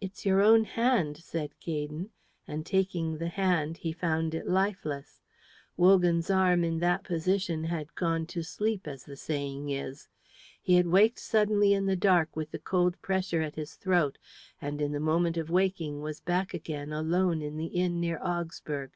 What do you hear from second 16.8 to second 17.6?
alone in